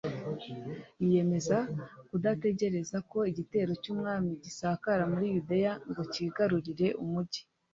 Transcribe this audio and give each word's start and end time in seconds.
yiyemeza 0.99 1.57
kudategereza 2.09 2.97
ko 3.11 3.17
igitero 3.31 3.71
cy'umwami 3.81 4.31
gisakara 4.43 5.03
muri 5.11 5.25
yudeya 5.35 5.73
ngo 5.89 6.01
kigarurire 6.13 6.87
umugi 7.03 7.41